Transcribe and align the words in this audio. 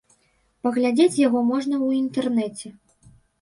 Паглядзець 0.67 1.21
яго 1.27 1.39
можна 1.51 1.75
ў 1.85 2.01
інтэрнэце. 2.05 2.67